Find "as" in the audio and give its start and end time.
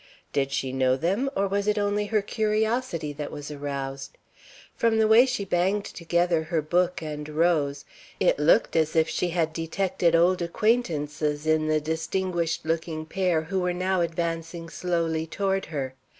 8.75-8.95